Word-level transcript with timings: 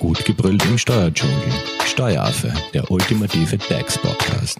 Gut 0.00 0.24
gebrüllt 0.24 0.64
im 0.64 0.78
Steuerdschungel. 0.78 1.36
Steueraffe, 1.84 2.50
der 2.72 2.90
ultimative 2.90 3.58
DAX-Podcast. 3.58 4.58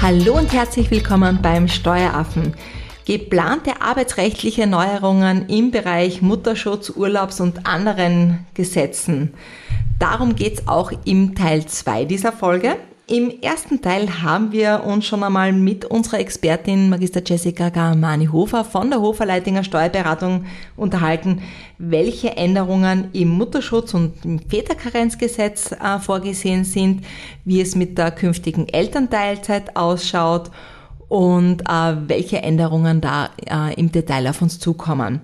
Hallo 0.00 0.38
und 0.38 0.52
herzlich 0.52 0.92
willkommen 0.92 1.40
beim 1.42 1.66
Steueraffen. 1.66 2.54
Geplante 3.04 3.82
arbeitsrechtliche 3.82 4.68
Neuerungen 4.68 5.48
im 5.48 5.72
Bereich 5.72 6.22
Mutterschutz, 6.22 6.90
Urlaubs 6.90 7.40
und 7.40 7.66
anderen 7.66 8.46
Gesetzen. 8.54 9.34
Darum 9.98 10.36
geht 10.36 10.60
es 10.60 10.68
auch 10.68 10.92
im 11.04 11.34
Teil 11.34 11.66
2 11.66 12.04
dieser 12.04 12.30
Folge. 12.30 12.76
Im 13.10 13.42
ersten 13.42 13.82
Teil 13.82 14.22
haben 14.22 14.52
wir 14.52 14.84
uns 14.84 15.04
schon 15.04 15.24
einmal 15.24 15.52
mit 15.52 15.84
unserer 15.84 16.20
Expertin 16.20 16.88
Magister 16.90 17.20
Jessica 17.26 17.68
Garmani-Hofer 17.68 18.64
von 18.64 18.88
der 18.88 19.00
Hofer-Leitinger 19.00 19.64
Steuerberatung 19.64 20.44
unterhalten, 20.76 21.42
welche 21.76 22.36
Änderungen 22.36 23.08
im 23.12 23.30
Mutterschutz 23.30 23.94
und 23.94 24.24
im 24.24 24.38
Väterkarenzgesetz 24.38 25.72
äh, 25.72 25.98
vorgesehen 25.98 26.62
sind, 26.62 27.04
wie 27.44 27.60
es 27.60 27.74
mit 27.74 27.98
der 27.98 28.12
künftigen 28.12 28.68
Elternteilzeit 28.68 29.74
ausschaut 29.74 30.52
und 31.08 31.62
äh, 31.62 31.96
welche 32.06 32.40
Änderungen 32.42 33.00
da 33.00 33.30
äh, 33.44 33.74
im 33.74 33.90
Detail 33.90 34.28
auf 34.28 34.40
uns 34.40 34.60
zukommen. 34.60 35.20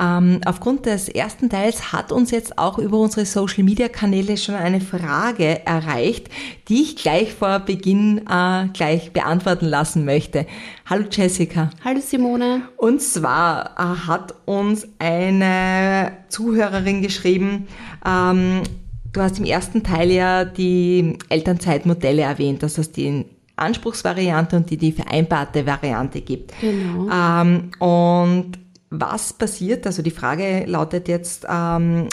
Ähm, 0.00 0.40
aufgrund 0.44 0.86
des 0.86 1.08
ersten 1.08 1.50
Teils 1.50 1.92
hat 1.92 2.12
uns 2.12 2.30
jetzt 2.30 2.58
auch 2.58 2.78
über 2.78 2.98
unsere 2.98 3.26
Social 3.26 3.64
Media 3.64 3.88
Kanäle 3.88 4.36
schon 4.36 4.54
eine 4.54 4.80
Frage 4.80 5.66
erreicht, 5.66 6.28
die 6.68 6.82
ich 6.82 6.96
gleich 6.96 7.34
vor 7.34 7.58
Beginn 7.60 8.18
äh, 8.28 8.68
gleich 8.72 9.12
beantworten 9.12 9.66
lassen 9.66 10.04
möchte. 10.04 10.46
Hallo 10.86 11.06
Jessica. 11.10 11.70
Hallo 11.84 12.00
Simone. 12.00 12.62
Und 12.76 13.02
zwar 13.02 13.74
äh, 13.76 14.06
hat 14.06 14.34
uns 14.44 14.86
eine 14.98 16.12
Zuhörerin 16.28 17.02
geschrieben, 17.02 17.66
ähm, 18.06 18.62
du 19.12 19.20
hast 19.20 19.38
im 19.38 19.44
ersten 19.46 19.82
Teil 19.82 20.10
ja 20.10 20.44
die 20.44 21.18
Elternzeitmodelle 21.28 22.22
erwähnt, 22.22 22.62
dass 22.62 22.78
es 22.78 22.92
die 22.92 23.24
Anspruchsvariante 23.56 24.56
und 24.56 24.70
die, 24.70 24.76
die 24.76 24.92
vereinbarte 24.92 25.66
Variante 25.66 26.20
gibt. 26.20 26.54
Genau. 26.60 27.10
Ähm, 27.10 27.70
und 27.80 28.52
was 28.90 29.32
passiert, 29.32 29.86
also 29.86 30.02
die 30.02 30.10
Frage 30.10 30.64
lautet 30.66 31.08
jetzt, 31.08 31.46
ähm, 31.48 32.08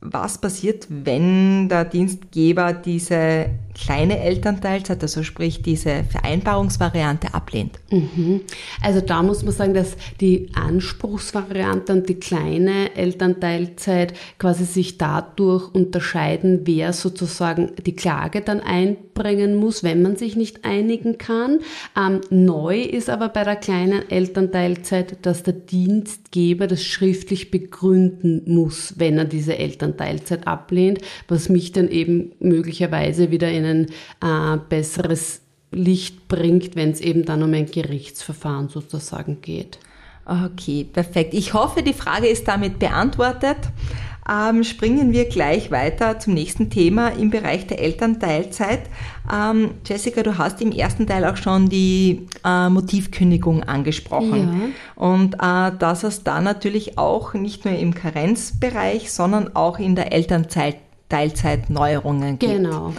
was 0.00 0.38
passiert, 0.38 0.86
wenn 0.88 1.68
der 1.68 1.84
Dienstgeber 1.84 2.72
diese 2.72 3.50
kleine 3.76 4.20
Elternteilzeit, 4.20 5.02
also 5.02 5.22
sprich 5.22 5.62
diese 5.62 6.04
Vereinbarungsvariante 6.04 7.34
ablehnt? 7.34 7.78
Mhm. 7.90 8.40
Also 8.82 9.00
da 9.00 9.22
muss 9.22 9.42
man 9.42 9.52
sagen, 9.52 9.74
dass 9.74 9.96
die 10.20 10.48
Anspruchsvariante 10.54 11.92
und 11.92 12.08
die 12.08 12.14
kleine 12.14 12.96
Elternteilzeit 12.96 14.14
quasi 14.38 14.64
sich 14.64 14.96
dadurch 14.96 15.74
unterscheiden, 15.74 16.62
wer 16.64 16.92
sozusagen 16.94 17.72
die 17.84 17.94
Klage 17.94 18.40
dann 18.40 18.60
einbringen 18.60 19.56
muss, 19.56 19.84
wenn 19.84 20.00
man 20.00 20.16
sich 20.16 20.36
nicht 20.36 20.64
einigen 20.64 21.18
kann. 21.18 21.60
Ähm, 21.96 22.20
neu 22.30 22.80
ist 22.80 23.10
aber 23.10 23.28
bei 23.28 23.44
der 23.44 23.56
kleinen 23.56 24.08
Elternteilzeit, 24.10 25.18
dass 25.22 25.42
der 25.42 25.54
Dienstgeber 25.54 26.66
das 26.66 26.82
schriftlich 26.82 27.50
begründen 27.50 28.42
muss, 28.46 28.94
wenn 28.96 29.18
er 29.18 29.26
diese 29.26 29.58
Elternteilzeit 29.58 30.46
ablehnt, 30.46 31.00
was 31.28 31.50
mich 31.50 31.72
dann 31.72 31.88
eben 31.88 32.32
möglicherweise 32.40 33.30
wieder 33.30 33.50
in 33.50 33.65
ein 33.66 33.86
äh, 34.22 34.58
besseres 34.68 35.42
Licht 35.72 36.28
bringt, 36.28 36.76
wenn 36.76 36.90
es 36.90 37.00
eben 37.00 37.24
dann 37.24 37.42
um 37.42 37.52
ein 37.52 37.66
Gerichtsverfahren 37.66 38.68
sozusagen 38.68 39.40
geht. 39.42 39.78
Okay, 40.24 40.84
perfekt. 40.84 41.34
Ich 41.34 41.54
hoffe, 41.54 41.82
die 41.82 41.92
Frage 41.92 42.26
ist 42.26 42.48
damit 42.48 42.78
beantwortet. 42.80 43.58
Ähm, 44.28 44.64
springen 44.64 45.12
wir 45.12 45.28
gleich 45.28 45.70
weiter 45.70 46.18
zum 46.18 46.34
nächsten 46.34 46.68
Thema 46.68 47.10
im 47.10 47.30
Bereich 47.30 47.68
der 47.68 47.80
Elternteilzeit. 47.80 48.80
Ähm, 49.32 49.74
Jessica, 49.86 50.24
du 50.24 50.36
hast 50.36 50.60
im 50.60 50.72
ersten 50.72 51.06
Teil 51.06 51.24
auch 51.24 51.36
schon 51.36 51.68
die 51.68 52.26
äh, 52.44 52.68
Motivkündigung 52.68 53.62
angesprochen. 53.62 54.72
Ja. 54.96 55.00
Und 55.00 55.34
äh, 55.34 55.78
dass 55.78 56.02
es 56.02 56.24
da 56.24 56.40
natürlich 56.40 56.98
auch 56.98 57.34
nicht 57.34 57.64
nur 57.64 57.74
im 57.74 57.94
Karenzbereich, 57.94 59.12
sondern 59.12 59.54
auch 59.54 59.78
in 59.78 59.94
der 59.94 60.12
Elternteilzeit 60.12 61.70
Neuerungen 61.70 62.40
gibt. 62.40 62.52
Genau. 62.52 62.94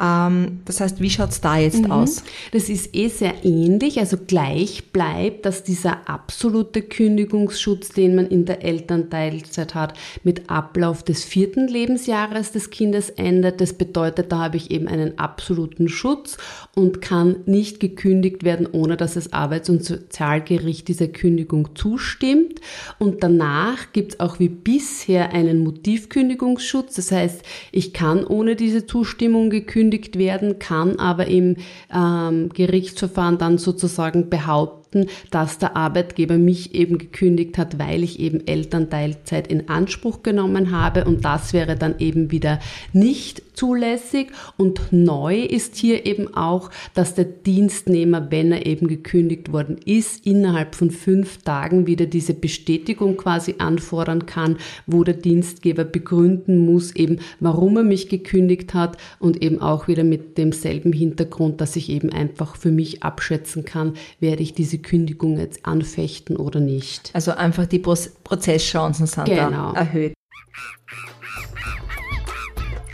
Ähm, 0.00 0.60
das 0.64 0.80
heißt, 0.80 1.00
wie 1.00 1.10
schaut 1.10 1.30
es 1.30 1.40
da 1.40 1.58
jetzt 1.58 1.84
mhm. 1.84 1.90
aus? 1.90 2.24
Das 2.52 2.68
ist 2.68 2.94
eh 2.94 3.08
sehr 3.08 3.44
ähnlich, 3.44 3.98
also 3.98 4.16
gleich 4.16 4.90
bleibt, 4.92 5.44
dass 5.44 5.64
dieser 5.64 6.08
absolute 6.08 6.82
Kündigungsschutz, 6.82 7.90
den 7.90 8.14
man 8.14 8.26
in 8.26 8.44
der 8.44 8.64
Elternteilzeit 8.64 9.74
hat, 9.74 9.94
mit 10.24 10.48
Ablauf 10.50 11.02
des 11.02 11.24
vierten 11.24 11.68
Lebensjahres 11.68 12.52
des 12.52 12.70
Kindes 12.70 13.10
endet. 13.10 13.60
Das 13.60 13.74
bedeutet, 13.74 14.32
da 14.32 14.38
habe 14.38 14.56
ich 14.56 14.70
eben 14.70 14.88
einen 14.88 15.18
absoluten 15.18 15.88
Schutz 15.88 16.38
und 16.74 17.00
kann 17.00 17.36
nicht 17.46 17.80
gekündigt 17.80 18.44
werden, 18.44 18.66
ohne 18.70 18.96
dass 18.96 19.14
das 19.14 19.32
Arbeits- 19.32 19.68
und 19.68 19.84
Sozialgericht 19.84 20.88
dieser 20.88 21.08
Kündigung 21.08 21.74
zustimmt. 21.74 22.60
Und 22.98 23.22
danach 23.22 23.92
gibt 23.92 24.14
es 24.14 24.20
auch 24.20 24.38
wie 24.38 24.48
bisher 24.48 25.32
einen 25.32 25.62
Motivkündigungsschutz. 25.62 26.94
Das 26.96 27.12
heißt, 27.12 27.42
ich 27.72 27.92
kann 27.92 28.24
ohne 28.24 28.56
diese 28.56 28.86
Zustimmung 28.86 29.50
gekündigt 29.50 29.81
gekündigt 29.82 30.18
werden, 30.18 30.58
kann 30.58 30.98
aber 30.98 31.26
im 31.26 31.56
ähm, 31.92 32.50
Gerichtsverfahren 32.50 33.38
dann 33.38 33.58
sozusagen 33.58 34.30
behaupten, 34.30 34.81
behaupten, 34.92 35.06
dass 35.30 35.58
der 35.58 35.76
Arbeitgeber 35.76 36.38
mich 36.38 36.74
eben 36.74 36.98
gekündigt 36.98 37.58
hat, 37.58 37.78
weil 37.78 38.02
ich 38.02 38.20
eben 38.20 38.46
Elternteilzeit 38.46 39.46
in 39.46 39.68
Anspruch 39.68 40.22
genommen 40.22 40.70
habe. 40.70 41.04
Und 41.04 41.24
das 41.24 41.52
wäre 41.52 41.76
dann 41.76 41.98
eben 41.98 42.30
wieder 42.30 42.60
nicht 42.92 43.42
zulässig. 43.54 44.28
Und 44.56 44.80
neu 44.90 45.42
ist 45.42 45.76
hier 45.76 46.06
eben 46.06 46.34
auch, 46.34 46.70
dass 46.94 47.14
der 47.14 47.24
Dienstnehmer, 47.24 48.30
wenn 48.30 48.52
er 48.52 48.66
eben 48.66 48.88
gekündigt 48.88 49.52
worden 49.52 49.76
ist, 49.84 50.26
innerhalb 50.26 50.74
von 50.74 50.90
fünf 50.90 51.38
Tagen 51.42 51.86
wieder 51.86 52.06
diese 52.06 52.34
Bestätigung 52.34 53.16
quasi 53.16 53.56
anfordern 53.58 54.26
kann, 54.26 54.56
wo 54.86 55.04
der 55.04 55.14
Dienstgeber 55.14 55.84
begründen 55.84 56.58
muss, 56.58 56.94
eben 56.94 57.18
warum 57.40 57.76
er 57.76 57.84
mich 57.84 58.08
gekündigt 58.08 58.74
hat 58.74 58.96
und 59.18 59.42
eben 59.42 59.60
auch 59.60 59.88
wieder 59.88 60.04
mit 60.04 60.38
demselben 60.38 60.92
Hintergrund, 60.92 61.60
dass 61.60 61.76
ich 61.76 61.88
eben 61.90 62.10
einfach 62.10 62.56
für 62.56 62.70
mich 62.70 63.02
abschätzen 63.02 63.64
kann, 63.64 63.94
werde 64.20 64.42
ich 64.42 64.54
diese 64.54 64.78
Kündigung 64.82 65.38
jetzt 65.38 65.64
anfechten 65.64 66.36
oder 66.36 66.60
nicht. 66.60 67.10
Also 67.14 67.32
einfach 67.32 67.66
die 67.66 67.78
Prozesschancen 67.78 69.06
sind 69.06 69.26
genau. 69.26 69.72
da 69.72 69.80
erhöht. 69.80 70.14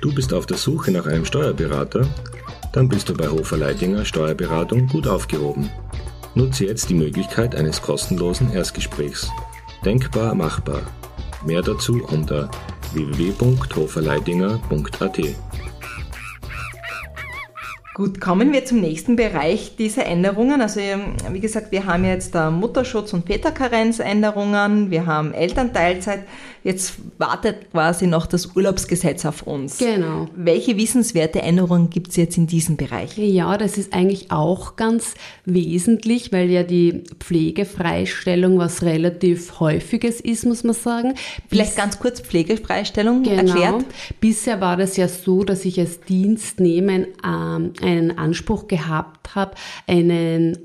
Du 0.00 0.14
bist 0.14 0.32
auf 0.32 0.46
der 0.46 0.56
Suche 0.56 0.92
nach 0.92 1.06
einem 1.06 1.24
Steuerberater? 1.24 2.06
Dann 2.72 2.88
bist 2.88 3.08
du 3.08 3.14
bei 3.14 3.28
Hofer 3.28 3.56
Leidinger 3.56 4.04
Steuerberatung 4.04 4.86
gut 4.86 5.08
aufgehoben. 5.08 5.68
Nutze 6.34 6.66
jetzt 6.66 6.88
die 6.88 6.94
Möglichkeit 6.94 7.56
eines 7.56 7.82
kostenlosen 7.82 8.52
Erstgesprächs. 8.52 9.28
Denkbar 9.84 10.34
machbar. 10.34 10.82
Mehr 11.44 11.62
dazu 11.62 12.04
unter 12.04 12.50
www.hoferleidinger.at. 12.92 15.18
Gut, 17.98 18.20
kommen 18.20 18.52
wir 18.52 18.64
zum 18.64 18.80
nächsten 18.80 19.16
Bereich 19.16 19.74
dieser 19.74 20.06
Änderungen. 20.06 20.60
Also 20.60 20.78
wie 21.32 21.40
gesagt, 21.40 21.72
wir 21.72 21.86
haben 21.86 22.04
jetzt 22.04 22.32
Mutterschutz 22.32 23.12
und 23.12 23.26
Väterkarenzänderungen, 23.26 24.92
wir 24.92 25.06
haben 25.06 25.34
Elternteilzeit. 25.34 26.20
Jetzt 26.62 26.94
wartet 27.18 27.70
quasi 27.72 28.06
noch 28.06 28.26
das 28.26 28.54
Urlaubsgesetz 28.54 29.24
auf 29.24 29.42
uns. 29.42 29.78
Genau. 29.78 30.28
Welche 30.36 30.76
wissenswerte 30.76 31.40
Änderungen 31.40 31.88
gibt 31.88 32.10
es 32.10 32.16
jetzt 32.16 32.36
in 32.36 32.46
diesem 32.46 32.76
Bereich? 32.76 33.16
Ja, 33.16 33.56
das 33.56 33.78
ist 33.78 33.92
eigentlich 33.92 34.30
auch 34.30 34.76
ganz 34.76 35.14
wesentlich, 35.44 36.30
weil 36.32 36.50
ja 36.50 36.64
die 36.64 37.04
Pflegefreistellung 37.20 38.58
was 38.58 38.82
relativ 38.82 39.60
häufiges 39.60 40.20
ist, 40.20 40.44
muss 40.46 40.62
man 40.62 40.74
sagen. 40.74 41.14
Vielleicht 41.48 41.70
Bis, 41.70 41.76
ganz 41.76 41.98
kurz 41.98 42.20
Pflegefreistellung 42.20 43.22
genau. 43.22 43.38
erklärt. 43.38 43.84
Bisher 44.20 44.60
war 44.60 44.76
das 44.76 44.96
ja 44.96 45.08
so, 45.08 45.44
dass 45.44 45.64
ich 45.64 45.80
als 45.80 46.00
Dienstnehmer 46.00 47.06
ähm, 47.24 47.72
einen 47.88 48.18
Anspruch 48.18 48.68
gehabt 48.68 49.34
habe, 49.34 49.54
einen 49.86 50.58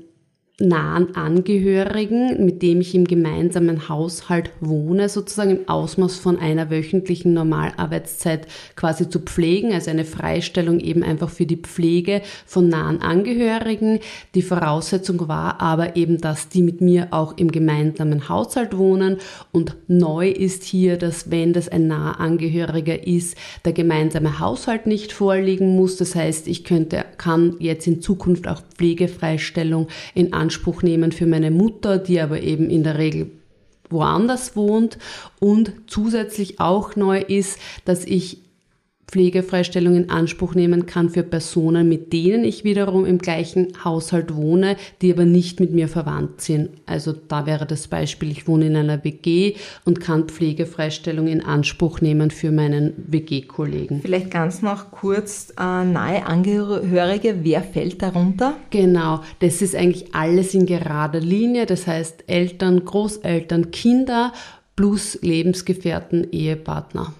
nahen 0.60 1.16
Angehörigen, 1.16 2.44
mit 2.44 2.62
dem 2.62 2.80
ich 2.80 2.94
im 2.94 3.06
gemeinsamen 3.06 3.88
Haushalt 3.88 4.52
wohne, 4.60 5.08
sozusagen 5.08 5.50
im 5.50 5.68
Ausmaß 5.68 6.16
von 6.16 6.38
einer 6.38 6.70
wöchentlichen 6.70 7.34
Normalarbeitszeit 7.34 8.46
quasi 8.76 9.08
zu 9.08 9.18
pflegen, 9.18 9.72
also 9.72 9.90
eine 9.90 10.04
Freistellung 10.04 10.78
eben 10.78 11.02
einfach 11.02 11.28
für 11.28 11.46
die 11.46 11.56
Pflege 11.56 12.22
von 12.46 12.68
nahen 12.68 13.02
Angehörigen. 13.02 13.98
Die 14.36 14.42
Voraussetzung 14.42 15.26
war 15.26 15.60
aber 15.60 15.96
eben, 15.96 16.20
dass 16.20 16.48
die 16.48 16.62
mit 16.62 16.80
mir 16.80 17.08
auch 17.10 17.36
im 17.36 17.50
gemeinsamen 17.50 18.28
Haushalt 18.28 18.78
wohnen 18.78 19.16
und 19.50 19.74
neu 19.88 20.28
ist 20.30 20.62
hier, 20.62 20.96
dass 20.98 21.32
wenn 21.32 21.52
das 21.52 21.68
ein 21.68 21.88
naher 21.88 22.20
Angehöriger 22.20 23.04
ist, 23.04 23.36
der 23.64 23.72
gemeinsame 23.72 24.38
Haushalt 24.38 24.86
nicht 24.86 25.12
vorliegen 25.12 25.74
muss. 25.74 25.96
Das 25.96 26.14
heißt, 26.14 26.46
ich 26.46 26.62
könnte, 26.62 27.04
kann 27.18 27.56
jetzt 27.58 27.88
in 27.88 28.00
Zukunft 28.00 28.46
auch 28.46 28.62
Pflegefreistellung 28.76 29.88
in 30.14 30.32
nehmen 30.82 31.12
für 31.12 31.26
meine 31.26 31.50
Mutter, 31.50 31.98
die 31.98 32.20
aber 32.20 32.40
eben 32.40 32.70
in 32.70 32.84
der 32.84 32.98
Regel 32.98 33.30
woanders 33.90 34.56
wohnt. 34.56 34.98
Und 35.40 35.72
zusätzlich 35.86 36.60
auch 36.60 36.96
neu 36.96 37.20
ist, 37.20 37.58
dass 37.84 38.04
ich 38.04 38.43
Pflegefreistellung 39.14 39.94
in 39.94 40.10
Anspruch 40.10 40.56
nehmen 40.56 40.86
kann 40.86 41.08
für 41.08 41.22
Personen, 41.22 41.88
mit 41.88 42.12
denen 42.12 42.44
ich 42.44 42.64
wiederum 42.64 43.06
im 43.06 43.18
gleichen 43.18 43.68
Haushalt 43.84 44.34
wohne, 44.34 44.76
die 45.02 45.12
aber 45.12 45.24
nicht 45.24 45.60
mit 45.60 45.72
mir 45.72 45.86
verwandt 45.86 46.40
sind. 46.40 46.70
Also 46.84 47.12
da 47.12 47.46
wäre 47.46 47.64
das 47.64 47.86
Beispiel, 47.86 48.32
ich 48.32 48.48
wohne 48.48 48.66
in 48.66 48.74
einer 48.74 49.04
WG 49.04 49.54
und 49.84 50.00
kann 50.00 50.24
Pflegefreistellung 50.24 51.28
in 51.28 51.44
Anspruch 51.44 52.00
nehmen 52.00 52.32
für 52.32 52.50
meinen 52.50 52.92
WG-Kollegen. 53.06 54.00
Vielleicht 54.02 54.32
ganz 54.32 54.62
noch 54.62 54.90
kurz 54.90 55.50
äh, 55.50 55.62
nahe 55.62 56.26
Angehörige, 56.26 57.36
wer 57.44 57.62
fällt 57.62 58.02
darunter? 58.02 58.56
Genau, 58.70 59.20
das 59.38 59.62
ist 59.62 59.76
eigentlich 59.76 60.12
alles 60.12 60.54
in 60.54 60.66
gerader 60.66 61.20
Linie, 61.20 61.66
das 61.66 61.86
heißt 61.86 62.24
Eltern, 62.26 62.84
Großeltern, 62.84 63.70
Kinder 63.70 64.32
plus 64.74 65.16
Lebensgefährten, 65.22 66.32
Ehepartner. 66.32 67.14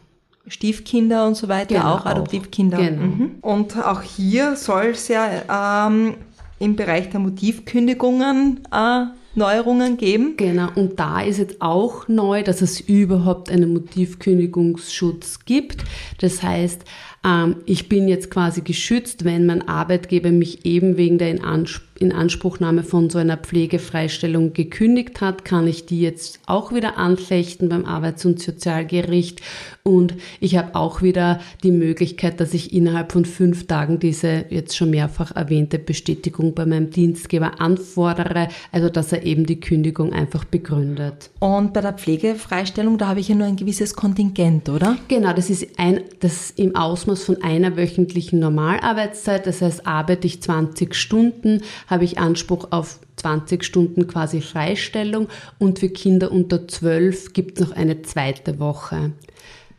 Stiefkinder 0.47 1.27
und 1.27 1.37
so 1.37 1.49
weiter, 1.49 1.75
Genau, 1.75 1.95
auch 1.95 2.07
Adoptivkinder. 2.07 2.77
Genau. 2.79 3.03
Mhm. 3.03 3.31
Und 3.41 3.77
auch 3.83 4.03
hier 4.03 4.57
soll 4.57 4.89
es 4.89 5.09
ja 5.09 5.87
ähm, 5.89 6.15
im 6.59 6.77
Bereich 6.77 7.11
der 7.11 7.21
Motivkündigungen 7.21 8.61
äh, 8.71 9.07
Neuerungen 9.35 9.97
geben. 9.97 10.37
Genau, 10.37 10.69
und 10.77 11.01
da 11.01 11.21
ist 11.21 11.39
jetzt 11.39 11.61
auch 11.61 12.07
neu, 12.09 12.43
dass 12.43 12.63
es 12.63 12.81
überhaupt 12.81 13.51
einen 13.51 13.73
Motivkündigungsschutz 13.73 15.45
gibt. 15.45 15.83
Das 16.21 16.43
heißt, 16.43 16.85
ähm, 17.25 17.57
ich 17.67 17.89
bin 17.89 18.07
jetzt 18.07 18.31
quasi 18.31 18.61
geschützt, 18.61 19.25
wenn 19.25 19.47
mein 19.47 19.67
Arbeitgeber 19.67 20.31
mich 20.31 20.65
eben 20.65 20.97
wegen 20.97 21.19
der 21.19 21.31
Inanspruch 21.31 21.94
Inanspruchnahme 21.99 22.83
von 22.83 23.09
so 23.11 23.19
einer 23.19 23.37
Pflegefreistellung 23.37 24.53
gekündigt 24.53 25.21
hat, 25.21 25.45
kann 25.45 25.69
ich 25.69 25.87
die 25.87 26.01
jetzt 26.01 26.41
auch 26.47 26.73
wieder 26.73 26.99
anfechten 26.99 27.69
beim 27.69 27.85
Arbeits- 27.85 28.25
und 28.25 28.41
Sozialgericht. 28.41 29.41
Und 29.85 30.15
ich 30.41 30.57
habe 30.57 30.75
auch 30.75 31.03
wieder 31.03 31.41
die 31.63 31.71
Möglichkeit, 31.71 32.41
dass 32.41 32.55
ich 32.55 32.73
innerhalb 32.73 33.13
von 33.13 33.25
fünf 33.25 33.67
Tagen 33.67 33.99
diese 33.99 34.47
jetzt 34.49 34.77
schon 34.77 34.91
mehrfach 34.91 35.37
erwähnte 35.37 35.79
Bestätigung 35.79 36.55
bei 36.55 36.67
meinem 36.67 36.91
Dienstgeber 36.91 37.61
anfordere, 37.61 38.49
also 38.73 38.89
dass 38.89 39.13
er 39.13 39.25
eben 39.25 39.47
die 39.47 39.61
Kündigung 39.61 40.13
einfach 40.13 40.45
begründet. 40.45 41.31
Und 41.39 41.75
bei 41.75 41.81
der 41.81 41.93
Pflegefreistellung, 41.93 42.99
da 42.99 43.09
habe 43.09 43.21
ich 43.21 43.29
ja 43.29 43.35
nur 43.35 43.47
ein 43.47 43.57
gewisses 43.57 43.95
Kontingent, 43.95 44.69
oder? 44.69 44.97
Genau, 45.09 45.33
das 45.33 45.51
ist 45.51 45.79
ein, 45.79 46.01
das 46.21 46.33
ist 46.33 46.59
im 46.59 46.75
Ausmaß 46.75 47.23
von 47.23 47.43
einer 47.43 47.77
wöchentlichen 47.77 48.41
Normalarbeitszeit. 48.41 49.47
Das 49.47 49.61
heißt, 49.61 49.87
arbeite 49.87 50.27
ich 50.27 50.43
20 50.43 50.95
Stunden, 50.95 51.61
habe 51.87 52.05
ich 52.05 52.19
Anspruch 52.19 52.69
auf 52.71 52.99
20 53.17 53.65
Stunden 53.65 54.07
quasi 54.07 54.41
Freistellung 54.41 55.29
und 55.59 55.79
für 55.79 55.89
Kinder 55.89 56.31
unter 56.33 56.69
12 56.69 57.33
gibt 57.33 57.61
es 57.61 57.69
noch 57.69 57.77
eine 57.77 58.03
zweite 58.03 58.59
Woche. 58.59 59.13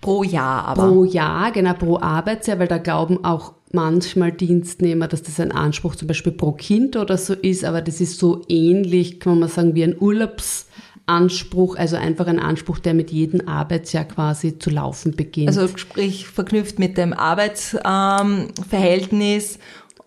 Pro 0.01 0.23
Jahr 0.23 0.65
aber. 0.65 0.87
Pro 0.89 1.03
Jahr, 1.03 1.51
genau, 1.51 1.73
pro 1.73 1.99
Arbeitsjahr, 1.99 2.59
weil 2.59 2.67
da 2.67 2.77
glauben 2.77 3.23
auch 3.25 3.53
manchmal 3.71 4.31
Dienstnehmer, 4.31 5.07
dass 5.07 5.23
das 5.23 5.39
ein 5.39 5.51
Anspruch 5.51 5.95
zum 5.95 6.07
Beispiel 6.07 6.31
pro 6.31 6.51
Kind 6.53 6.95
oder 6.95 7.17
so 7.17 7.33
ist, 7.33 7.65
aber 7.65 7.81
das 7.81 7.99
ist 8.01 8.19
so 8.19 8.43
ähnlich, 8.47 9.19
kann 9.19 9.39
man 9.39 9.49
sagen, 9.49 9.73
wie 9.75 9.83
ein 9.83 9.95
Urlaubsanspruch, 9.99 11.75
also 11.75 11.95
einfach 11.97 12.27
ein 12.27 12.39
Anspruch, 12.39 12.79
der 12.79 12.93
mit 12.93 13.11
jedem 13.11 13.47
Arbeitsjahr 13.47 14.05
quasi 14.05 14.57
zu 14.59 14.69
laufen 14.69 15.15
beginnt. 15.15 15.47
also 15.49 15.67
sprich 15.75 16.27
verknüpft 16.27 16.77
mit 16.79 16.97
dem 16.97 17.11
Arbeitsverhältnis 17.13 19.59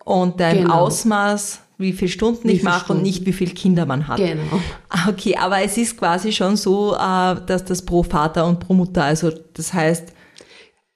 und 0.05 0.39
dem 0.39 0.57
Genau. 0.63 0.73
Ausmaß, 0.75 1.61
wie 1.79 1.93
viele 1.93 2.11
Stunden 2.11 2.47
Wie 2.47 2.53
ich 2.53 2.63
mache 2.63 2.79
und 2.79 2.85
Stunden. 2.85 3.03
nicht 3.03 3.25
wie 3.25 3.33
viele 3.33 3.51
Kinder 3.51 3.85
man 3.85 4.07
hat. 4.07 4.17
Genau. 4.17 4.59
Ah, 4.89 5.07
Okay, 5.09 5.35
aber 5.37 5.61
es 5.63 5.77
ist 5.77 5.97
quasi 5.97 6.31
schon 6.31 6.55
so, 6.57 6.93
äh, 6.93 7.35
dass 7.47 7.65
das 7.65 7.83
pro 7.83 8.03
Vater 8.03 8.45
und 8.45 8.59
pro 8.59 8.73
Mutter, 8.73 9.03
also 9.05 9.31
das 9.53 9.73
heißt, 9.73 10.13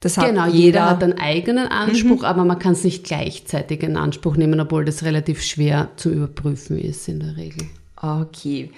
das 0.01 0.17
hat 0.17 0.27
Genau, 0.27 0.45
jeder, 0.45 0.55
jeder 0.57 0.89
hat 0.89 1.01
einen 1.03 1.17
eigenen 1.17 1.67
Anspruch, 1.69 2.23
aber 2.25 2.43
man 2.43 2.59
kann 2.59 2.73
es 2.73 2.83
nicht 2.83 3.05
gleichzeitig 3.05 3.81
in 3.83 3.95
Anspruch 3.95 4.35
nehmen, 4.35 4.59
obwohl 4.59 4.83
das 4.83 5.03
relativ 5.03 5.41
schwer 5.41 5.89
zu 5.95 6.09
überprüfen 6.11 6.77
ist 6.77 7.07
in 7.07 7.21
der 7.21 7.37
Regel. 7.37 7.67
Okay. 7.95 8.71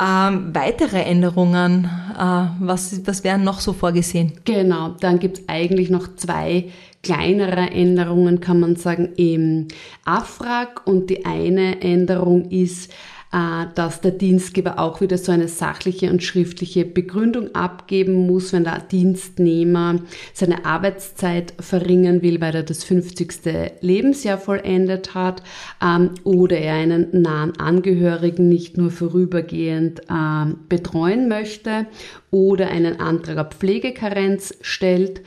Ähm, 0.00 0.52
weitere 0.52 1.02
Änderungen, 1.02 1.84
äh, 2.18 2.46
was, 2.58 3.06
was 3.06 3.22
wären 3.22 3.44
noch 3.44 3.60
so 3.60 3.72
vorgesehen? 3.72 4.32
Genau, 4.44 4.96
dann 4.98 5.20
gibt 5.20 5.38
es 5.38 5.44
eigentlich 5.48 5.90
noch 5.90 6.16
zwei 6.16 6.70
kleinere 7.04 7.70
Änderungen, 7.70 8.40
kann 8.40 8.58
man 8.58 8.76
sagen, 8.76 9.10
im 9.16 9.68
AFRAG. 10.04 10.86
Und 10.86 11.10
die 11.10 11.24
eine 11.24 11.80
Änderung 11.82 12.50
ist, 12.50 12.90
äh, 13.34 13.66
dass 13.74 14.00
der 14.00 14.12
Dienstgeber 14.12 14.78
auch 14.78 15.00
wieder 15.00 15.18
so 15.18 15.32
eine 15.32 15.48
sachliche 15.48 16.08
und 16.08 16.22
schriftliche 16.22 16.84
Begründung 16.84 17.52
abgeben 17.52 18.28
muss, 18.28 18.52
wenn 18.52 18.62
der 18.62 18.78
Dienstnehmer 18.78 19.98
seine 20.32 20.64
Arbeitszeit 20.64 21.52
verringern 21.58 22.22
will, 22.22 22.40
weil 22.40 22.54
er 22.54 22.62
das 22.62 22.84
50. 22.84 23.32
Lebensjahr 23.80 24.38
vollendet 24.38 25.14
hat 25.14 25.42
ähm, 25.82 26.10
oder 26.22 26.58
er 26.58 26.74
einen 26.74 27.22
nahen 27.22 27.58
Angehörigen 27.58 28.48
nicht 28.48 28.78
nur 28.78 28.92
vorübergehend 28.92 30.02
ähm, 30.08 30.60
betreuen 30.68 31.26
möchte 31.26 31.86
oder 32.30 32.68
einen 32.68 33.00
Antrag 33.00 33.38
auf 33.38 33.58
Pflegekarenz 33.58 34.54
stellt. 34.60 35.22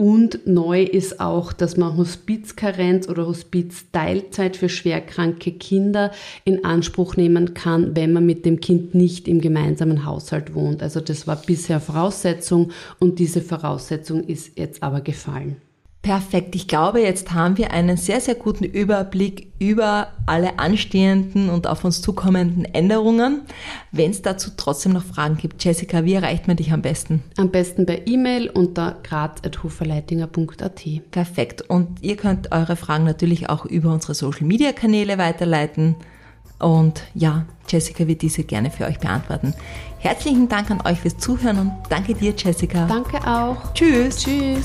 Und 0.00 0.46
neu 0.46 0.82
ist 0.82 1.20
auch, 1.20 1.52
dass 1.52 1.76
man 1.76 1.98
Hospizkarenz 1.98 3.06
oder 3.06 3.26
Hospizteilzeit 3.26 4.56
für 4.56 4.70
schwerkranke 4.70 5.52
Kinder 5.52 6.10
in 6.46 6.64
Anspruch 6.64 7.16
nehmen 7.16 7.52
kann, 7.52 7.94
wenn 7.94 8.14
man 8.14 8.24
mit 8.24 8.46
dem 8.46 8.60
Kind 8.60 8.94
nicht 8.94 9.28
im 9.28 9.42
gemeinsamen 9.42 10.06
Haushalt 10.06 10.54
wohnt. 10.54 10.82
Also 10.82 11.00
das 11.00 11.26
war 11.26 11.36
bisher 11.36 11.80
Voraussetzung 11.80 12.70
und 12.98 13.18
diese 13.18 13.42
Voraussetzung 13.42 14.24
ist 14.24 14.58
jetzt 14.58 14.82
aber 14.82 15.02
gefallen. 15.02 15.56
Perfekt. 16.02 16.54
Ich 16.54 16.66
glaube, 16.66 17.02
jetzt 17.02 17.32
haben 17.32 17.58
wir 17.58 17.72
einen 17.72 17.98
sehr, 17.98 18.22
sehr 18.22 18.34
guten 18.34 18.64
Überblick 18.64 19.52
über 19.58 20.08
alle 20.24 20.58
anstehenden 20.58 21.50
und 21.50 21.66
auf 21.66 21.84
uns 21.84 22.00
zukommenden 22.00 22.64
Änderungen. 22.64 23.42
Wenn 23.92 24.10
es 24.10 24.22
dazu 24.22 24.50
trotzdem 24.56 24.92
noch 24.92 25.04
Fragen 25.04 25.36
gibt, 25.36 25.62
Jessica, 25.62 26.06
wie 26.06 26.14
erreicht 26.14 26.48
man 26.48 26.56
dich 26.56 26.72
am 26.72 26.80
besten? 26.80 27.22
Am 27.36 27.50
besten 27.50 27.84
per 27.84 28.06
E-Mail 28.06 28.48
unter 28.48 28.96
graz.hoferleitinger.at. 29.02 30.82
Perfekt. 31.10 31.62
Und 31.68 32.02
ihr 32.02 32.16
könnt 32.16 32.50
eure 32.50 32.76
Fragen 32.76 33.04
natürlich 33.04 33.50
auch 33.50 33.66
über 33.66 33.92
unsere 33.92 34.14
Social 34.14 34.46
Media 34.46 34.72
Kanäle 34.72 35.18
weiterleiten. 35.18 35.96
Und 36.58 37.02
ja, 37.14 37.44
Jessica 37.68 38.06
wird 38.06 38.22
diese 38.22 38.44
gerne 38.44 38.70
für 38.70 38.86
euch 38.86 39.00
beantworten. 39.00 39.52
Herzlichen 39.98 40.48
Dank 40.48 40.70
an 40.70 40.80
euch 40.86 41.00
fürs 41.00 41.18
Zuhören 41.18 41.58
und 41.58 41.72
danke 41.90 42.14
dir, 42.14 42.32
Jessica. 42.34 42.86
Danke 42.86 43.18
auch. 43.26 43.74
Tschüss. 43.74 44.16
Tschüss. 44.16 44.64